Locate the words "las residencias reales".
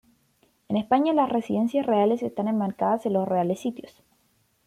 1.13-2.23